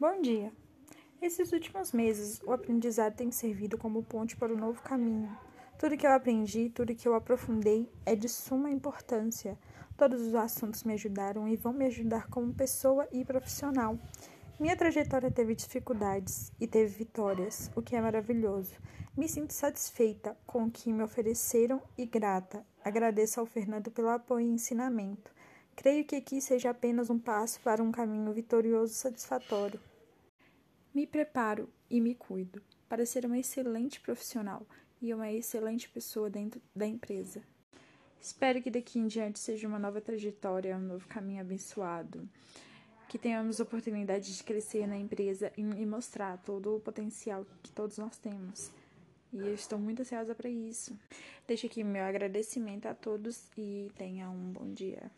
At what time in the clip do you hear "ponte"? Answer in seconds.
4.04-4.36